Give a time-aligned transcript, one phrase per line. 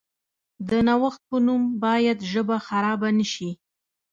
[0.69, 3.51] د نوښت په نوم باید ژبه خرابه نشي.